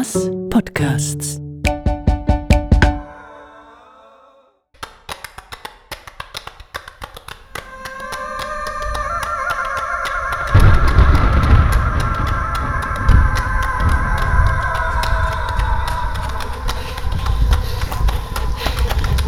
[0.00, 1.40] Spaß Podcasts.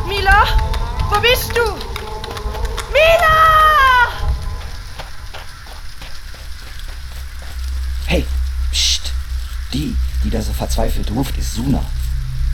[0.08, 0.46] Mila,
[1.10, 1.64] wo bist du?
[2.92, 4.08] Mila!
[8.06, 8.24] Hey,
[8.70, 9.12] pst!
[9.74, 11.84] Die, die da so verzweifelt ruft, ist Suna.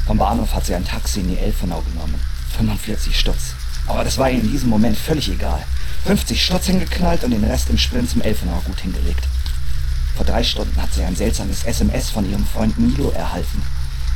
[0.07, 2.15] Vom Bahnhof hat sie ein Taxi in die Elfenau genommen.
[2.57, 3.55] 45 Stutz.
[3.87, 5.63] Aber das war ihr in diesem Moment völlig egal.
[6.07, 9.27] 50 Stutz hingeknallt und den Rest im Sprint zum Elfenau gut hingelegt.
[10.17, 13.63] Vor drei Stunden hat sie ein seltsames SMS von ihrem Freund Milo erhalten.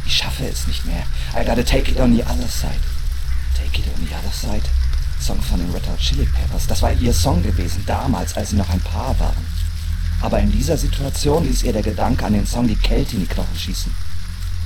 [0.04, 1.04] Ich schaffe es nicht mehr.
[1.34, 2.80] I gotta take it on the other side.
[3.54, 4.68] Take it on the other side?
[5.20, 6.66] Song von den Red Hot Chili Peppers.
[6.66, 9.46] Das war ihr Song gewesen, damals, als sie noch ein Paar waren.
[10.22, 13.26] Aber in dieser Situation ließ ihr der Gedanke an den Song die Kälte in die
[13.26, 13.92] Knochen schießen.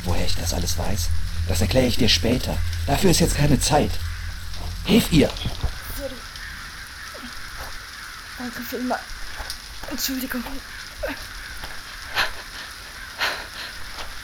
[0.05, 1.09] Woher ich das alles weiß,
[1.49, 2.57] das erkläre ich dir später.
[2.87, 3.91] Dafür ist jetzt keine Zeit.
[4.85, 5.31] Hilf ihr!
[8.39, 9.01] Danke vielmals.
[9.91, 10.45] Entschuldigung.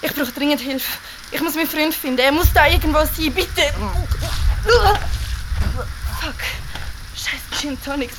[0.02, 0.98] Ich brauche dringend Hilfe.
[1.30, 2.18] Ich muss meinen Freund finden.
[2.18, 3.72] Er muss da irgendwo sein, bitte.
[6.20, 6.34] Fuck.
[7.16, 8.16] Scheiß Gin Tonics.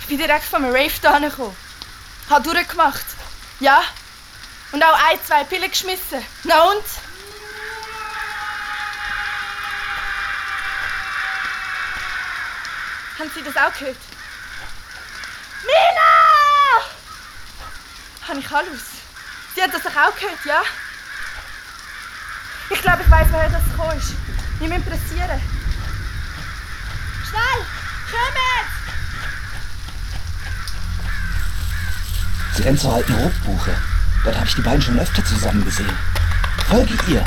[0.00, 1.56] Ich bin direkt vom Rave da gekommen.
[2.28, 3.04] Hab durchgemacht.
[3.60, 3.82] Ja.
[4.72, 6.24] Und auch ein, zwei Pillen geschmissen.
[6.44, 6.84] Na und?
[13.18, 13.96] Haben Sie das auch gehört?
[15.64, 16.84] Mila!
[18.28, 18.82] Habe ich alles?
[19.54, 20.62] Sie hat das auch gehört, ja?
[22.70, 24.14] Ich glaube, ich weiß, woher das gekommen ist.
[24.58, 25.63] Wir müssen pressieren.
[32.56, 33.74] Sie rennt zur alten Rotbuche.
[34.22, 35.92] Dort habe ich die beiden schon öfter zusammen gesehen.
[36.68, 37.24] Folge ihr!